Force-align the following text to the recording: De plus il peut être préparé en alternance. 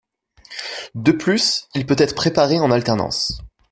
De 0.95 1.11
plus 1.11 1.67
il 1.75 1.85
peut 1.85 1.93
être 1.99 2.15
préparé 2.15 2.59
en 2.59 2.71
alternance. 2.71 3.39